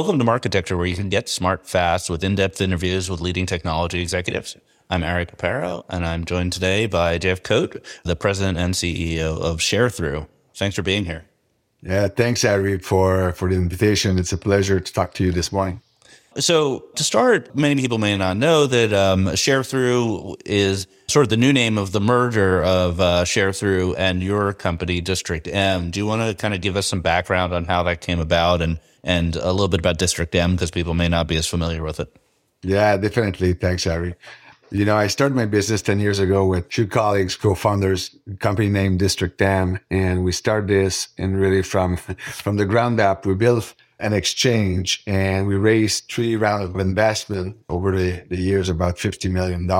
[0.00, 3.44] Welcome to Marketecture, where you can get smart fast with in depth interviews with leading
[3.44, 4.56] technology executives.
[4.88, 9.58] I'm Ari Paparo, and I'm joined today by JF Cote, the president and CEO of
[9.58, 10.26] Sharethrough.
[10.54, 11.26] Thanks for being here.
[11.82, 14.18] Yeah, thanks, Ari, for, for the invitation.
[14.18, 15.82] It's a pleasure to talk to you this morning.
[16.36, 21.36] So, to start, many people may not know that um, Sharethrough is sort of the
[21.36, 25.90] new name of the merger of uh, Sharethrough and your company, District M.
[25.90, 28.62] Do you want to kind of give us some background on how that came about
[28.62, 31.82] and, and a little bit about District M because people may not be as familiar
[31.82, 32.14] with it?
[32.62, 33.54] Yeah, definitely.
[33.54, 34.14] Thanks, Ari.
[34.70, 39.00] You know, I started my business 10 years ago with two colleagues, co-founders, company named
[39.00, 39.80] District M.
[39.90, 45.02] And we started this and really from, from the ground up, we built an exchange
[45.06, 49.70] and we raised three rounds of investment over the, the years, about $50 million.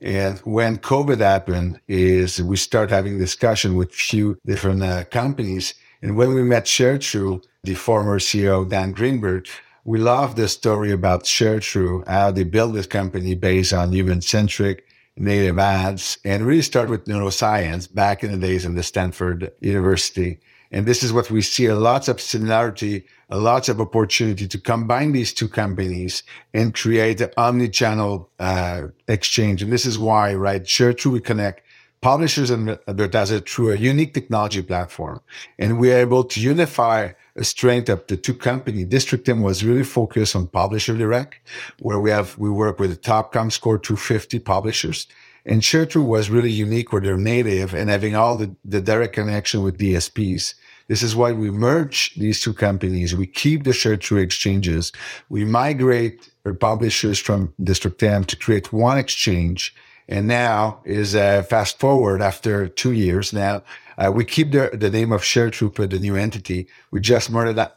[0.00, 5.74] And when COVID happened is we start having discussion with few different uh, companies.
[6.02, 9.48] And when we met Sharethrough, the former CEO, Dan Greenberg,
[9.84, 14.84] we love the story about Sharethrough, how they built this company based on human centric
[15.16, 20.38] native ads and really start with neuroscience back in the days in the Stanford University.
[20.70, 24.58] And this is what we see a lots of similarity, a lots of opportunity to
[24.58, 29.62] combine these two companies and create an omni-channel uh, exchange.
[29.62, 31.62] And this is why, right, Sharethrough we connect
[32.00, 35.20] publishers and advertisers through a unique technology platform.
[35.58, 38.84] And we're able to unify a strength of the two company.
[38.84, 41.36] District M was really focused on publisher direct,
[41.80, 45.06] where we have, we work with the top comScore 250 publishers.
[45.48, 49.62] And Sharethrough was really unique where they're native and having all the, the direct connection
[49.62, 50.52] with DSPs.
[50.88, 53.16] This is why we merge these two companies.
[53.16, 54.92] We keep the Sharethrough exchanges.
[55.30, 59.74] We migrate our publishers from District M to create one exchange.
[60.06, 63.62] And now is uh, fast forward after two years now.
[63.96, 66.68] Uh, we keep the, the name of Sharethrough for the new entity.
[66.90, 67.74] We just made that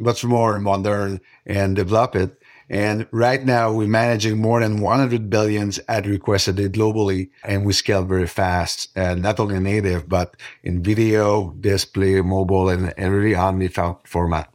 [0.00, 2.40] much more modern and develop it.
[2.68, 7.30] And right now we're managing more than 100 billions ad requests a day globally.
[7.44, 12.92] And we scale very fast and not only native, but in video, display, mobile, and,
[12.98, 14.52] really omni format.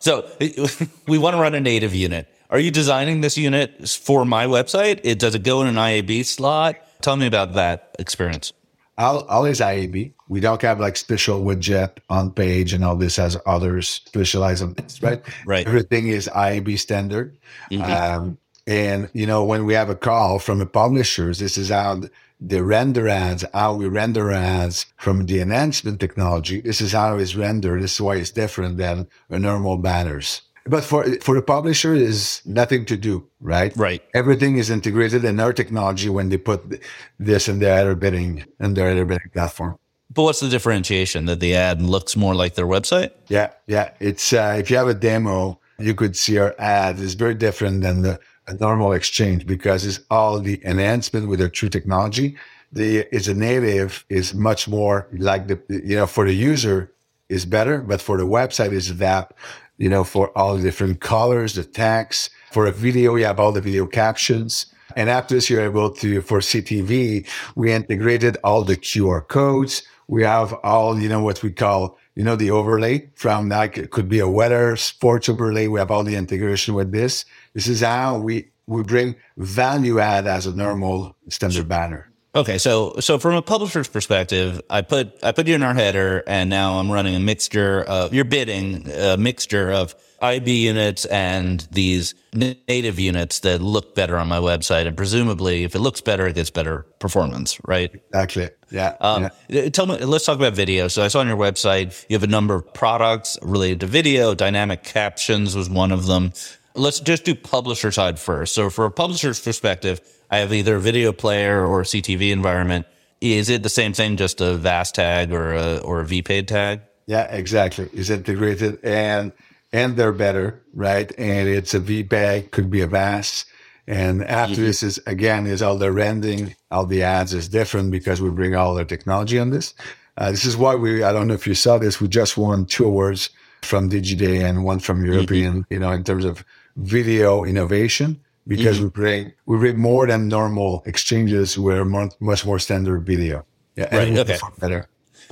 [0.00, 0.28] So
[1.08, 2.28] we want to run a native unit.
[2.50, 5.00] Are you designing this unit for my website?
[5.04, 6.76] It does it go in an IAB slot?
[7.00, 8.52] Tell me about that experience.
[8.98, 10.12] All, all is IAB.
[10.28, 14.74] We don't have like special widget on page and all this as others specialize on
[14.74, 15.22] this, right?
[15.46, 15.66] Right.
[15.66, 17.36] Everything is IAB standard.
[17.70, 17.90] Mm-hmm.
[17.90, 22.02] Um, and you know, when we have a call from the publishers, this is how
[22.40, 26.60] the render ads, how we render ads from the enhancement technology.
[26.60, 27.82] This is how it's rendered.
[27.82, 30.42] This is why it's different than a normal banners.
[30.64, 33.76] But for for the publisher is nothing to do, right?
[33.76, 34.02] Right.
[34.14, 36.80] Everything is integrated in our technology when they put
[37.18, 39.76] this in their header bidding in their header bidding platform.
[40.14, 43.12] But what's the differentiation that the ad looks more like their website?
[43.28, 43.90] Yeah, yeah.
[43.98, 47.82] It's uh, if you have a demo, you could see our ad is very different
[47.82, 48.20] than the
[48.60, 52.36] normal exchange because it's all the enhancement with their true technology.
[52.72, 56.92] The is a native is much more like the you know for the user
[57.28, 59.32] is better, but for the website is that
[59.82, 62.30] you know, for all the different colors, the text.
[62.52, 64.66] For a video, you have all the video captions.
[64.94, 67.26] And after this, you're able to, for CTV,
[67.56, 69.82] we integrated all the QR codes.
[70.06, 73.90] We have all, you know, what we call, you know, the overlay from like, it
[73.90, 75.66] could be a weather sports overlay.
[75.66, 77.24] We have all the integration with this.
[77.54, 82.11] This is how we, we bring value add as a normal standard banner.
[82.34, 86.24] Okay, so so from a publisher's perspective, I put I put you in our header,
[86.26, 91.66] and now I'm running a mixture of you're bidding a mixture of IAB units and
[91.72, 96.26] these native units that look better on my website, and presumably, if it looks better,
[96.26, 97.94] it gets better performance, right?
[97.94, 98.48] Exactly.
[98.70, 98.96] Yeah.
[99.02, 99.68] Um, yeah.
[99.68, 99.98] Tell me.
[99.98, 100.88] Let's talk about video.
[100.88, 104.34] So I saw on your website you have a number of products related to video.
[104.34, 106.32] Dynamic captions was one of them.
[106.74, 108.54] Let's just do publisher side first.
[108.54, 110.00] So for a publisher's perspective
[110.32, 112.86] I have either a video player or a CTV environment.
[113.20, 116.80] Is it the same thing, just a VAST tag or a or a VPAID tag?
[117.06, 117.90] Yeah, exactly.
[117.92, 119.32] It's integrated and
[119.74, 121.12] and they're better, right?
[121.18, 123.46] And it's a VPAID, could be a VAST.
[123.86, 124.64] And after mm-hmm.
[124.64, 128.54] this is again is all the rendering, all the ads is different because we bring
[128.54, 129.74] all the technology on this.
[130.16, 132.64] Uh, this is why we I don't know if you saw this, we just won
[132.64, 133.28] two awards
[133.60, 135.12] from Digiday and one from mm-hmm.
[135.12, 135.74] European, mm-hmm.
[135.74, 136.42] you know, in terms of
[136.76, 138.84] video innovation because mm-hmm.
[138.84, 141.58] we bring we bring more than normal exchanges.
[141.58, 143.44] We're more, much more standard video.
[143.76, 144.16] Yeah, right.
[144.16, 144.38] Okay.
[144.58, 144.88] Better.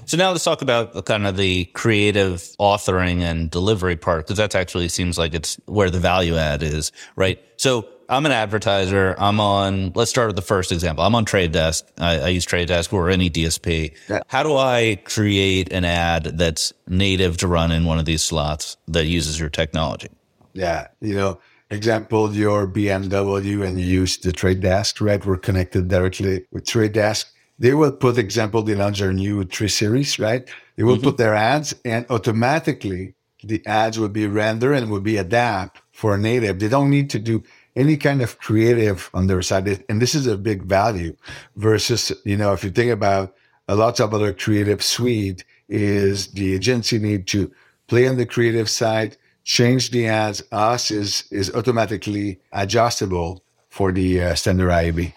[0.07, 4.55] So now let's talk about kind of the creative authoring and delivery part, because that
[4.55, 7.39] actually seems like it's where the value add is, right?
[7.57, 9.15] So I'm an advertiser.
[9.19, 11.05] I'm on, let's start with the first example.
[11.05, 11.87] I'm on Trade Desk.
[11.99, 13.95] I, I use Trade Desk or any DSP.
[14.09, 14.21] Yeah.
[14.27, 18.77] How do I create an ad that's native to run in one of these slots
[18.89, 20.09] that uses your technology?
[20.53, 20.89] Yeah.
[21.01, 25.25] You know, example, your BMW and you use the Trade Desk, right?
[25.25, 27.33] We're connected directly with Trade Desk.
[27.59, 30.49] They will put, example, they launch their new 3 Series, right?
[30.77, 31.05] They will mm-hmm.
[31.05, 36.15] put their ads and automatically the ads will be rendered and will be adapt for
[36.15, 36.59] a native.
[36.59, 37.43] They don't need to do
[37.77, 39.85] any kind of creative on their side.
[39.89, 41.17] And this is a big value
[41.57, 43.35] versus, you know, if you think about
[43.69, 47.53] a lot of other creative suite is the agency need to
[47.87, 50.43] play on the creative side, change the ads.
[50.53, 55.13] Us is, is automatically adjustable for the uh, standard IAB.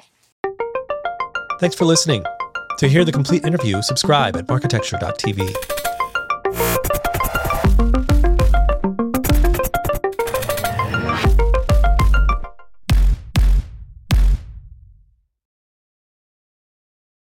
[1.60, 2.24] Thanks for listening.
[2.80, 5.54] To hear the complete interview, subscribe at marketecture.tv.